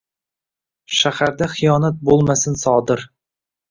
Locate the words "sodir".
2.67-3.09